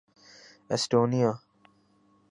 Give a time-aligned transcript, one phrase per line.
[0.73, 1.31] Estonia